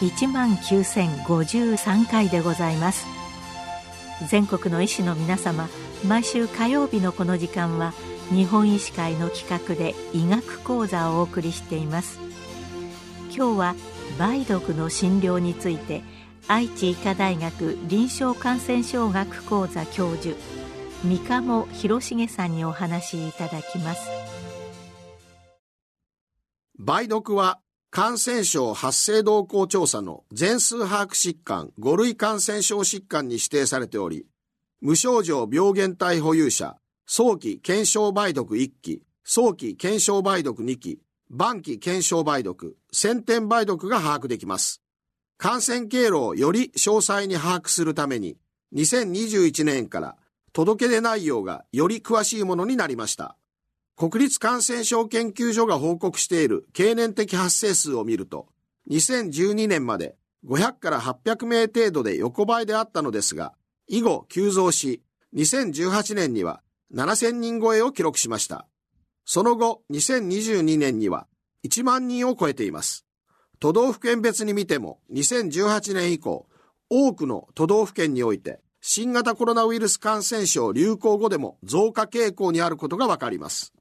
[0.00, 3.06] 1万9053回でございます。
[4.28, 5.68] 全国の医師の皆様
[6.06, 7.92] 毎週火曜日のこの時間は
[8.30, 12.18] 日本医師会の企画で医学講座をお送りしています。
[13.34, 13.74] 今日は
[14.18, 16.02] 梅毒の診療について
[16.48, 20.34] 愛知医科大学臨床感染症学講座教授
[21.04, 24.08] 三鴨博重さんにお話しいただきます。
[26.78, 27.60] 梅毒は
[27.92, 34.26] 感染症発生動向調査の全数把握疾患5類感染症疾患に指定されており
[34.80, 44.80] 無症状病原体保有者早期検証梅毒1期早期検証梅毒2期晩期検証梅毒先天梅毒が把握できます
[45.36, 48.36] 感染経路をより詳細に把握するために
[48.72, 50.16] 2021年から
[50.52, 53.36] 届け出内容がより詳しいものになりました。
[54.00, 58.46] 国立感染症研究所が報告している経年的発生数を見ると、
[58.90, 63.52] 2012年まで500から800名程度で横ばいであったのですが、
[63.88, 65.02] 以後急増し、
[65.36, 66.62] 2018年には
[66.94, 68.66] 7000人超えを記録しました。
[69.26, 71.26] その後、2022年には
[71.66, 73.04] 1万人を超えています。
[73.58, 76.46] 都道府県別に見ても、2018年以降、
[76.88, 83.74] 多くの都道府県において新型コロナウイルス感染症流行後でも増加傾向にあることがわかります。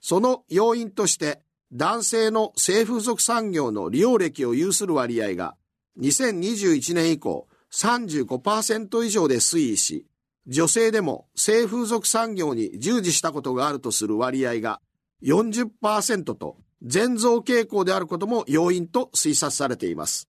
[0.00, 5.56] その要因として、男性の性風俗産業の利用歴を有する割合が
[6.00, 10.06] 2021年以降35%以上で推移し、
[10.46, 14.80] 女性でも性風俗産業に従事したことがあるとする割合が
[15.22, 20.28] 40%と全増傾向であることも要因と推察されています。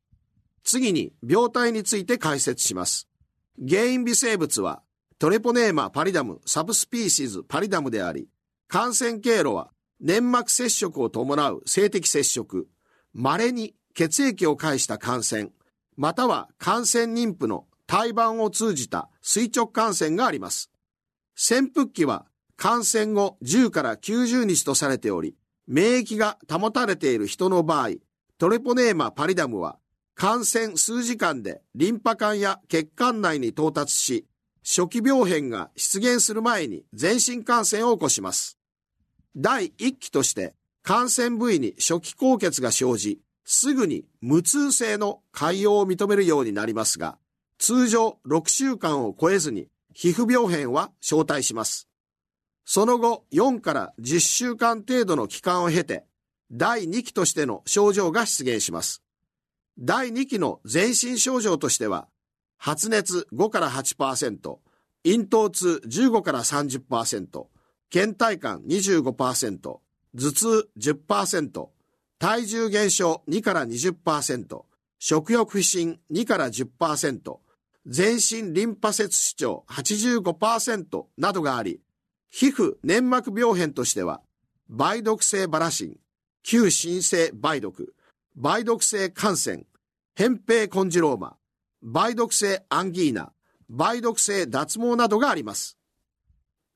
[0.64, 3.08] 次に病態について解説します。
[3.68, 4.84] 原因微生物は
[5.18, 8.28] トレポネーマパリダムサブスピーシーズパリダムであり、
[8.72, 12.70] 感染経路は粘膜接触を伴う性的接触、
[13.14, 15.50] 稀に血液を介した感染、
[15.98, 20.72] または感染妊婦の胎盤を通じた垂直感染があります。
[21.36, 25.36] 潜伏期は感染後10から90日とされており、
[25.68, 27.96] 免疫が保たれている人の場合、
[28.38, 29.80] トレポネーマパリダムは
[30.16, 34.26] 感染数時間でリンパ管や血管内に到達し、
[34.64, 38.61] 初期病変が出現する前に全身感染を起こします。
[39.36, 40.54] 第1期として
[40.84, 47.18] 感染部位に初期高血が生じ、すぐに無痛性の潰瘍を認めるようになりますが、
[47.58, 51.88] 通常6週間を超えずに皮膚病変は招待します。
[52.66, 56.06] その後4から10週間程度の期間を経て、
[56.52, 59.02] 第2期としての症状が出現します。
[59.80, 62.08] 第2期の全身症状としては、
[62.58, 64.58] 発熱5から8%、
[65.06, 67.46] 咽頭痛15から30%、
[67.92, 69.82] 倦怠感25%、頭
[70.16, 71.70] 痛10%、
[72.18, 74.64] 体重減少2から20%、
[74.98, 77.40] 食欲不振2から10%、
[77.86, 81.82] 全身リンパ節主張85%などがあり、
[82.30, 84.22] 皮膚粘膜病変としては、
[84.70, 85.98] 梅毒性バラシン、
[86.44, 87.94] 旧新性梅毒、
[88.38, 89.66] 梅毒性感染、
[90.16, 91.36] 扁平コンジローマ、
[91.82, 93.34] 梅毒性アンギーナ、
[93.70, 95.78] 梅毒性脱毛などがあります。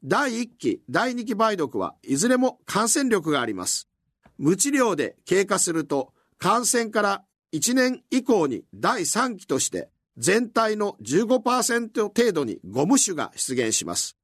[0.08, 3.90] 第1期、第2期梅毒はいずれも感染力があります。
[4.38, 7.24] 無治療で経過すると感染から
[7.54, 14.16] 1年以降に第3期として全体の15%程度にゴム種が出現します。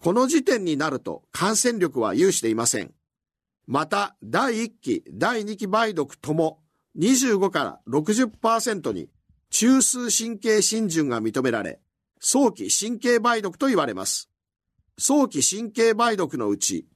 [0.00, 2.94] この時点になると感染力は有していません。
[3.66, 6.60] また、第1期、第2期梅毒とも
[6.98, 9.10] 25から60%に
[9.50, 11.80] 中枢神経浸潤が認められ、
[12.18, 14.31] 早期神経梅毒と言われます。
[14.98, 16.86] 早期神経梅毒のうち、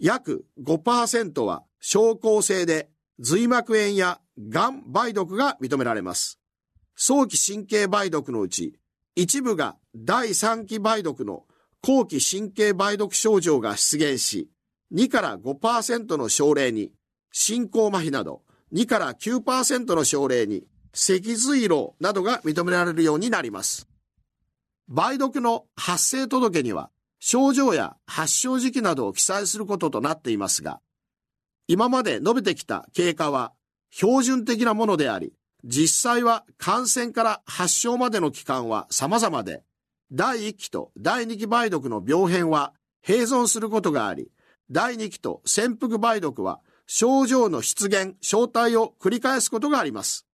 [0.00, 2.90] 約5%は症候性で
[3.20, 6.38] 髄膜炎や癌梅毒が認められます。
[6.96, 8.78] 早期神経梅毒のうち、
[9.14, 11.44] 一部が第3期梅毒の
[11.82, 14.50] 後期神経梅毒症状が出現し、
[14.92, 16.92] 2から5%の症例に
[17.30, 18.42] 進行麻痺など
[18.72, 23.88] 2から9%の症例に脊髄漏などが認められるようになります。
[24.88, 30.80] 梅毒の発生届には症状や発症時期などを記載することとなっていますが、
[31.66, 33.52] 今まで述べてきた経過は
[33.90, 35.32] 標準的なものであり、
[35.64, 39.62] 実際は感染から発症までの期間は様々で、
[40.12, 42.72] 第1期と第2期梅毒の病変は
[43.04, 44.30] 併存することがあり、
[44.70, 50.26] 第2期と潜伏梅毒は症状の出現、正体を繰り返すことがあります。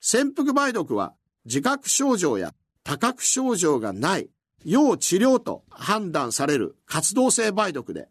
[0.00, 1.14] 潜伏梅毒は
[1.44, 2.52] 自覚症状や
[2.82, 4.30] 多覚症状がない
[4.64, 8.08] 要治療と判断される活動性梅毒で、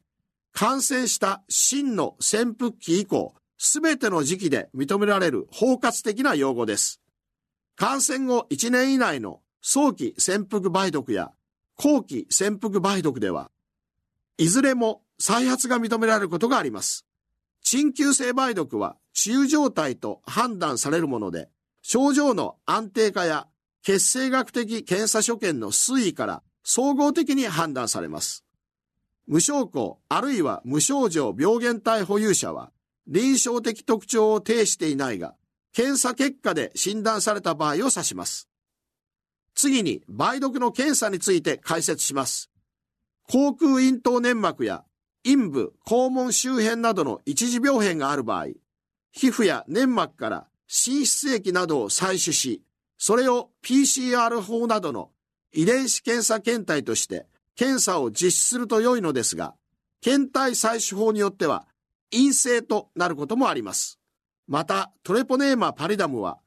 [0.51, 7.01] 感染した真の潜伏期以降、すべての時期で認められる包括的な用語です。
[7.75, 11.31] 感染後1年以内の早期潜伏梅毒や
[11.75, 13.51] 後期潜伏梅毒では、
[14.37, 17.05] いずれも再発が認められることがあります。
[17.61, 21.49] 鎮急性梅毒は治癒状態と判断されるもので、
[21.81, 23.47] 症状の安定化や
[23.81, 28.43] 血清学的検査所見の推移から総合的に判断されます。
[29.27, 32.71] 無症候あるいは無症状病原体保有者は
[33.07, 35.35] 臨床的特徴を呈していないが、
[35.73, 38.47] 検査結果で診断された場合を指します。
[39.55, 42.49] 次に、梅毒の検査について解説します。
[43.27, 44.83] 口腔咽頭粘膜や
[45.23, 48.47] 陰部、肛門周辺などの一時病変がある場合、
[49.11, 52.63] 皮膚や粘膜から滲出液などを採取し、
[52.99, 55.09] それを PCR 法などの
[55.53, 57.25] 遺伝子検査検体として
[57.55, 59.55] 検査を実施すると良いのですが、
[60.01, 61.65] 検体採取法によっては
[62.11, 63.99] 陰性となることもあります。
[64.47, 66.39] また、トレポネーマパリダムは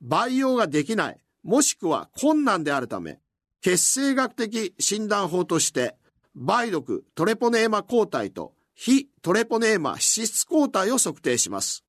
[0.00, 3.20] 培養ができない、もしくは困難であるため、
[3.60, 5.96] 血清学的診断法として
[6.34, 11.84] 梅毒トレポネーマ抗体と非トレポネーマ脂質抗体を測定します。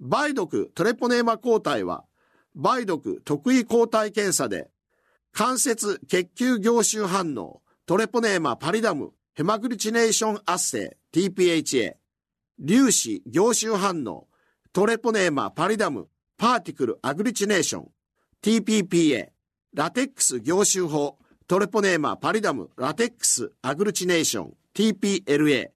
[0.00, 2.04] 梅毒トレポネーマ抗体は、
[2.54, 4.70] 梅毒特異抗体検査で、
[5.32, 11.94] 関節血球凝集反応、トレポネーマパリダム、ヘマグリチネーション圧生、TPHA、
[12.66, 14.28] 粒子凝集反応、
[14.72, 17.88] トレポネーマパリダム、パーティクルアグリチネーション、
[18.42, 19.28] TPPA、
[19.74, 25.70] ラテックス凝集法、トレポネーマ、パリダム、ラテックス、アグルチネーション、TPLA、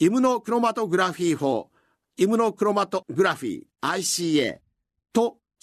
[0.00, 1.70] イムノクロマトグラフィー法、
[2.16, 4.58] イムノクロマトグラフィー、ICA、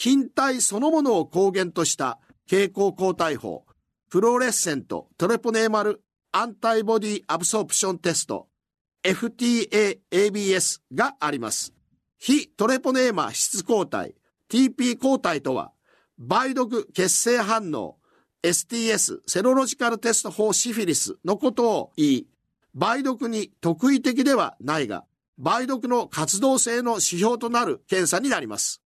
[0.01, 2.17] 筋体そのものを抗原とした
[2.49, 3.67] 蛍光抗体法、
[4.09, 6.01] フローレッセントトレポネーマル
[6.31, 8.47] アンタイボディアブソープションテスト、
[9.03, 11.75] FTAABS があります。
[12.17, 14.15] 非トレポネーマ質抗体、
[14.49, 15.71] TP 抗体とは、
[16.17, 17.97] 梅毒血清反応、
[18.41, 22.27] STS、セロロジカルテスト4シフィリスのことを言い、
[22.73, 25.05] 梅毒に特異的ではないが、
[25.37, 28.80] 梅毒の活動性の指標となる検査になります。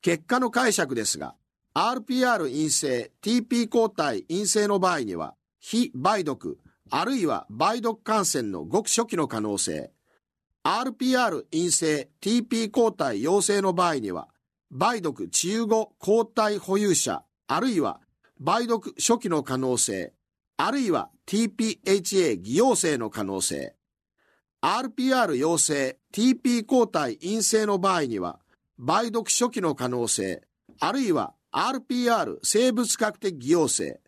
[0.00, 1.34] 結果の解釈ですが、
[1.74, 6.58] RPR 陰性、TP 抗体陰性の場合には、非梅毒、
[6.90, 9.92] あるいは梅毒感染のごく初期の可能性、
[10.64, 14.28] RPR 陰性、TP 抗体陽性の場合には、
[14.70, 18.00] 梅毒治癒後抗体保有者、あるいは
[18.40, 20.12] 梅毒初期の可能性、
[20.56, 23.74] あるいは TPHA 偽陽性の可能性、
[24.60, 28.40] RPR 陽性、TP 抗体陰性の場合には、
[28.78, 30.42] 梅毒初期の可能性、
[30.78, 34.00] あるいは RPR 生物学的偽陽性、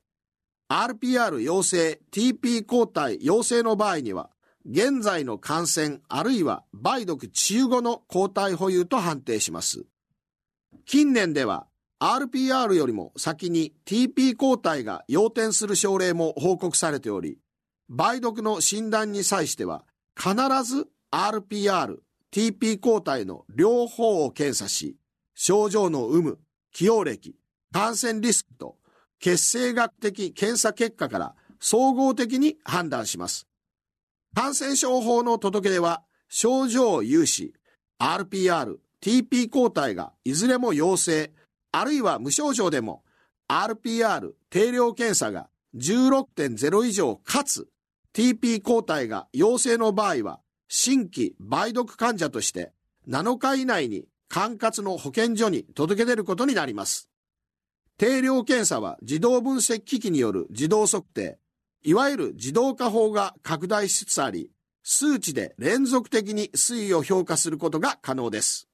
[0.69, 4.31] RPR 陽性、TP 抗体陽性の場合には、
[4.65, 9.85] 現在の感染あるいは梅毒治癒後の抗体保有と判定します。
[10.87, 11.67] 近年では
[11.99, 17.39] RPR よりも先に TP 抗体が要点する症例も報告されており、
[17.89, 19.85] 梅毒の診断に際しては
[20.17, 21.97] 必ず RPR、
[22.33, 24.97] TP 抗体の両方を検査し、
[25.35, 26.39] 症状の有無、
[26.73, 27.35] 起用歴、
[27.73, 28.77] 感染リスクと
[29.19, 33.47] 血清学的検査結果から総合的に判断します。
[34.35, 37.53] 感染症法の届け出は症状有し、
[37.99, 41.33] RPR、TP 抗体がいずれも陽性、
[41.73, 43.03] あるいは無症状でも
[43.49, 47.69] RPR 定量検査が16.0以上かつ
[48.15, 50.41] TP 抗体が陽性の場合は
[50.73, 52.73] 新規梅毒患者として
[53.09, 57.11] 7日以内に管轄の保健所に届け出ることになります。
[57.99, 61.41] 定量検査は自動分析機器による自動測定、
[61.83, 64.53] いわゆる自動化法が拡大しつつあり、
[64.85, 68.69] 数値で連続的に推移を評価することが可能です。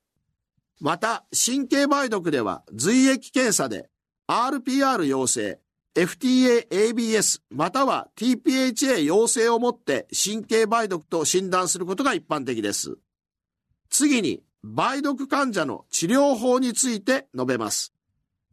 [0.78, 3.88] また、神経梅毒では髄液検査で
[4.28, 5.60] RPR 陽性、
[5.96, 12.98] FTA-ABS または TPHA 陽性をもって神経梅毒と診断することが一般的です。
[13.88, 17.94] 次に、梅毒患者の治療法について述べます。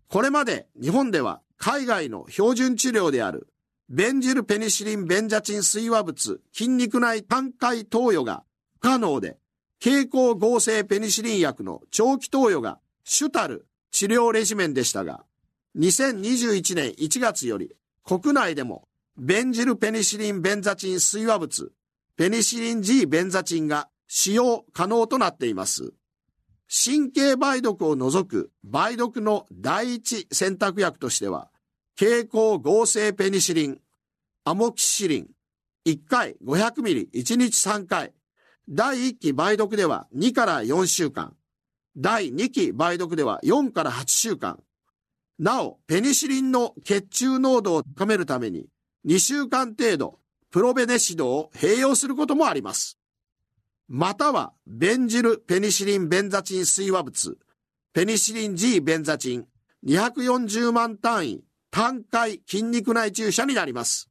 [0.07, 3.49] これまで日本では海外の標準治療である
[3.89, 8.43] ベンジルペニシリンベンジャチン水和物筋肉内単回投与が
[8.75, 9.37] 不可能で
[9.79, 15.25] 経口合成ペニシリン薬の長期投与が主たる治療レジメンでしたが、
[15.77, 18.87] 2021年1月より国内でも
[19.17, 21.71] ベンジルペニシリンベンザチン水和物
[22.15, 25.93] ペニシリン G ベンザチンが使用可能となっています。
[26.69, 31.49] 神経梅毒を除く梅毒の第一選択薬としては、
[31.95, 33.79] 経口合成ペニシリン、
[34.43, 35.27] アモキシリン、
[35.87, 38.13] 1回500ミリ1日3回、
[38.69, 41.35] 第1期梅毒では2から4週間、
[41.97, 44.59] 第2期梅毒では4から8週間、
[45.39, 48.67] なお、ペニシリンの血中濃度を高めるために
[49.05, 50.19] 2週間程度、
[50.51, 52.97] プロベネシドを併用することもあります。
[53.87, 57.37] または、ベンジルペニシリンベンザチン水和物、
[57.93, 59.47] ペニシリン G ベンザチン
[59.85, 64.09] 240万単位単回筋肉内注射になります。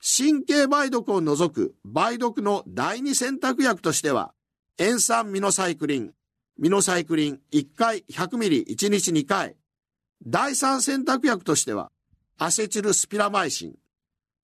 [0.00, 4.32] 神経梅毒を除く梅毒の第二選択薬としては、
[4.78, 6.12] 塩酸ミノサイクリン、
[6.58, 9.56] ミノサイクリン1回100ミリ1日2回。
[10.24, 11.90] 第三選択薬としては、
[12.38, 13.74] アセチルスピラマイシン、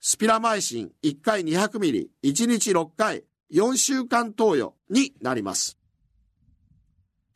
[0.00, 5.78] スピラマイシン1回200ミリ1日6回4週間投与になります。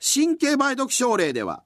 [0.00, 1.62] 神経梅毒症例では、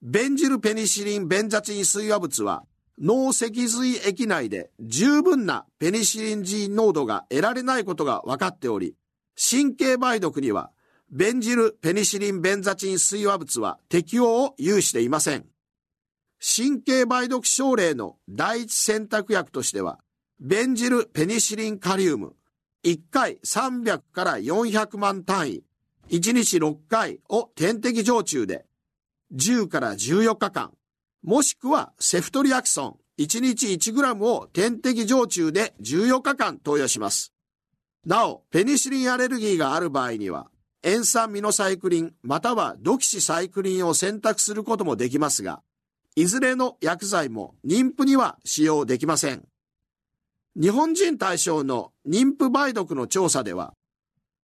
[0.00, 2.64] ベンジルペニシリンベンザチン水和物は
[3.00, 8.94] 脳脊髄液内で十分なペニシリン G 濃度が得られないことが分かっており、
[9.36, 10.70] 神経梅毒には
[11.10, 15.51] ベンジルペニシリンベンザチン水和物は適用を有していません。
[16.44, 20.00] 神経梅毒症例の第一選択薬としては、
[20.40, 22.34] ベンジルペニシリンカリウム、
[22.84, 25.62] 1回300から400万単位、
[26.10, 28.66] 1日6回を点滴常駐で、
[29.32, 30.72] 10から14日間、
[31.22, 32.96] もしくはセフトリアキソン。
[33.18, 37.32] 1日 1g を点滴常駐で14日間投与します。
[38.04, 40.48] なお、ペニシリンアレルギーがある場合には、
[40.82, 45.62] 塩酸ミノサイクリンまたはドキシサイクリンを選択することもできますが、
[46.14, 49.46] いずれの薬剤も妊婦には使用できません。
[50.54, 53.74] 日本人対象の妊婦梅毒の調査では、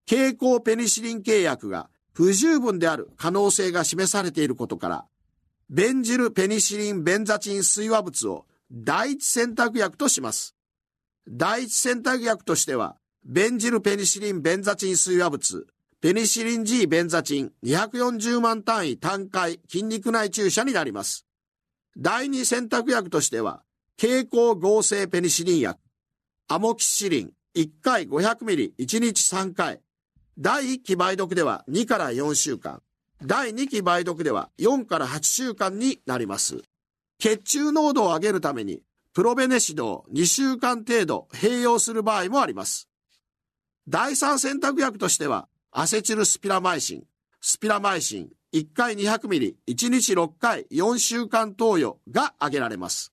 [0.06, 5.04] 経口ペニシリン契約が不十分である可能性が示されていることから、
[5.68, 10.54] ベンジルペニシリンベンザチン水和物を第一選択薬とします。
[11.28, 12.96] 第一選択薬としては、
[13.26, 15.66] ベンジルペニシリンベンザチン水和物、
[16.00, 21.27] ペニシリン G ベンザチン240万単位単回筋肉内注射になります。
[21.98, 23.64] 第二選択薬としては、
[23.96, 25.80] 経口合成ペニシリン薬、
[26.46, 29.80] アモキシリン1回500ミリ1日3回。
[30.38, 32.80] 第1期梅毒では2から4週間。
[33.20, 36.62] 第2期梅毒では4から8週間になります。
[37.18, 38.80] 血中濃度を上げるために
[39.12, 42.88] プロベネシドを2週間程度併用する場合もあります。
[43.88, 47.04] 第3選択薬としてはアセチルスピラマイシン、
[47.40, 53.12] スピラマイシン1回200ミリ1日6回4週間投与が挙げられます。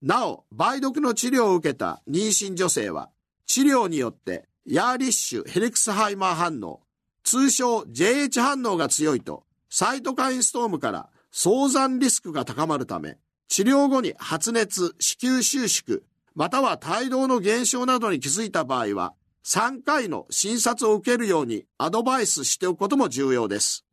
[0.00, 3.10] なお、梅毒の治療を受けた妊娠女性は、
[3.46, 6.80] 治療によってヤーリッシュヘルクスハイマー反応、
[7.24, 16.02] 通称 JH 反応が強いと、サイトカインストームから早産リスクが高まるため、治療後に発熱、子宮収縮、
[16.34, 19.14] または胎動の減少などに気づいた場合は、
[19.44, 23.84] 3回の診察を受けるようにアドバイスしておくことも重要です。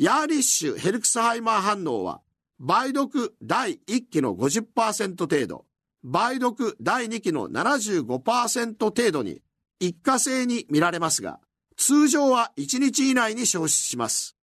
[0.00, 2.20] ヤーリッシュヘリクスハイマー反応は、
[2.60, 5.64] 梅毒第1期の50%程度、
[6.04, 9.42] 梅毒第2期の75%程度に
[9.80, 11.40] 一過性に見られますが、
[11.76, 14.36] 通常は1日以内に消失します。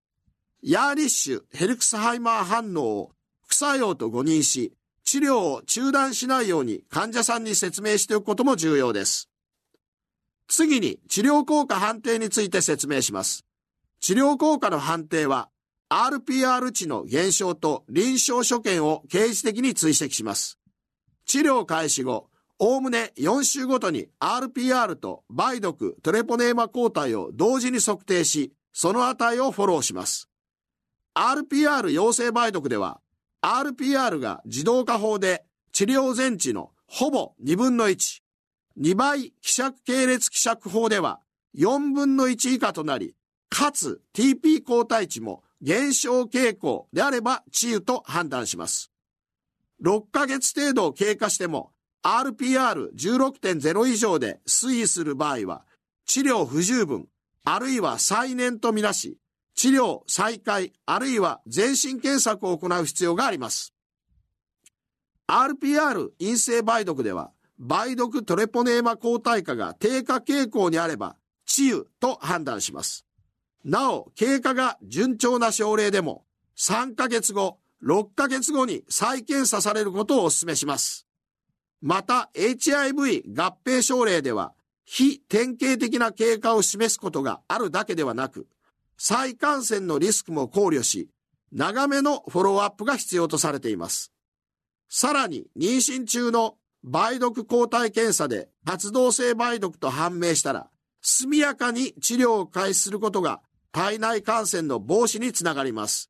[0.60, 3.12] ヤーリッシュヘルクスハイマー反応を
[3.46, 4.72] 副作用と誤認し、
[5.04, 9.30] 治療を中断しないように患者さんに説明しておくことも重要です。
[10.48, 13.44] 次に治療効果判定について説明します。
[14.04, 15.48] 治療効果の判定は
[15.88, 20.58] RPR 値の減少と臨床所見を刑事的に追跡します。
[21.24, 30.28] 治療開始後、おおむね4週ごとに RPR と梅毒トレポネーマ抗体を同時に測定し、その値をフォローします。
[31.14, 33.00] RPR 陽性梅毒では、
[33.40, 38.20] RPR が自動化法で治療前値のほぼ2分の1、
[38.78, 41.20] 2倍希釈系列希釈法では
[41.56, 43.16] 4分の1以下となり、
[43.54, 48.90] かつ TP 抗体値も減少傾向であれば治癒と判断します。
[49.80, 51.70] 6ヶ月程度経過しても
[52.02, 55.64] RPR16.0 以上で推移する場合は
[56.04, 57.06] 治療不十分
[57.44, 59.18] あるいは再燃とみなし
[59.54, 63.72] 治療再開あるいは全身検索を行う必要があります。
[65.28, 67.30] RPR 陰性梅毒では
[67.60, 71.14] 梅毒トレポネーマ抗体価が低下傾向にあれば
[71.46, 73.03] 治癒と判断します。
[73.64, 76.24] なお、経過が順調な症例でも、
[76.58, 81.06] 3ヶ月後、6ヶ月後に再検査されることをお勧めします。
[81.80, 84.52] また、HIV 合併症例では、
[84.84, 88.46] 非典型的な経過を示すことがあるだけではなく、
[88.98, 91.08] 再感染のリスクも考慮し、
[91.50, 94.12] 長めのフォローアップが必要とされています。
[94.90, 100.68] さらに、妊娠中の梅毒抗体検査で活動性梅毒と判明したら、
[101.00, 103.40] 速やかに治療を開始することが
[103.74, 106.08] 体内感染の防止につながります。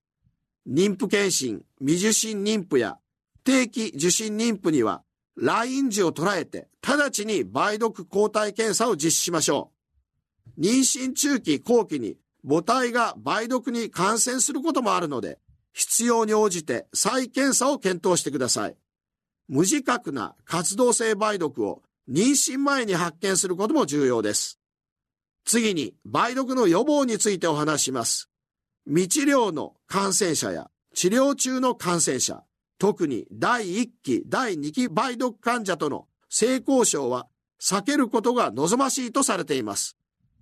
[0.69, 2.99] 妊婦検診、未受診妊婦や
[3.43, 5.03] 定期受診妊婦には、
[5.35, 9.73] 来院時を捉えて、直ちに梅毒抗体検査を実施しましょ
[10.59, 10.61] う。
[10.61, 15.39] 妊娠中期後期に母体が梅毒に感染することもあるので、
[15.73, 18.77] 必要に応じて再検査を検討してください。
[19.49, 24.61] 無自覚な活動性梅毒を妊娠前に発見することも重要です。
[25.45, 28.31] 次に、梅毒の予防についてお話します。
[28.87, 32.45] 未治療の感染者や治療中の感染者、
[32.79, 37.29] 特に第1期、第2期梅毒患者との性交渉は
[37.61, 39.97] 避けることが望ましいとされています。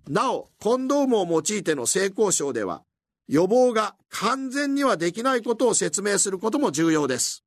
[0.07, 2.83] なお、コンドームを用いての性交渉では、
[3.27, 7.43] 予防が完全にはできないことを説明することも重要です。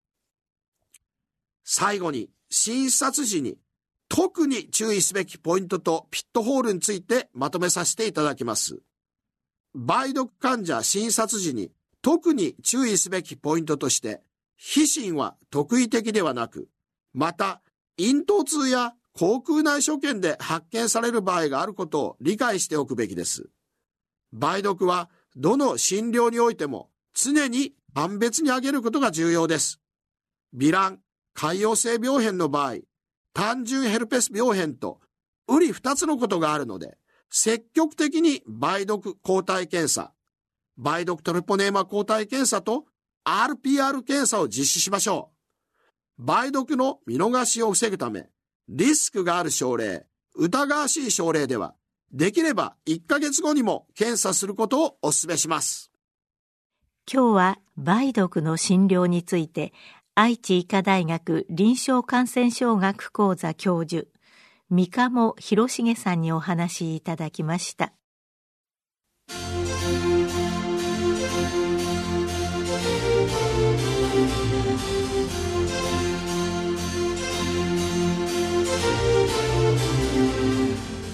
[1.65, 3.59] 最後に、診察時に
[4.09, 8.81] 特に注意すべきポイントとピットホールについてまとめさせていただきます。
[9.75, 11.71] 梅毒患者診察時に
[12.03, 14.23] 特に注意すべきポイントとして、
[14.57, 16.69] 皮疹は特異的ではなく、
[17.13, 17.61] また、
[17.99, 23.49] 咽頭痛や口腔内所見で発見される場合があることを理解しておくべきです。
[24.33, 29.81] 梅毒はどの診療においても常に判別に挙げることが重要です。
[30.55, 31.01] ヴィラン、
[31.35, 32.77] 潰瘍性病変の場合、
[33.37, 34.99] 単純ヘルペス病変と、
[35.47, 36.97] ウリ二つのことがあるので、
[37.29, 40.15] 積極的に梅毒抗体検査、
[40.79, 42.87] 梅毒トレポネーマ抗体検査と
[43.27, 45.33] RPR 検査を実施しましょ
[46.19, 46.23] う。
[46.23, 48.31] 梅毒の見逃しを防ぐため、
[48.71, 51.75] リスクがある症例、疑わしい症例では、
[52.11, 55.91] できれば1ヶ月後にも検査することをお勧めします。
[57.13, 59.75] 今日は梅毒の診療について、
[60.19, 64.07] 愛知医科大学臨床感染症学講座教授、
[64.71, 67.93] 三鴨博重さんにお話しいただきました。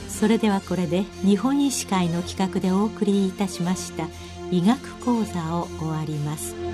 [0.08, 4.06] それではこれで日本医師会の企画でお送りいたしました
[4.52, 6.71] 医学講座を終わります。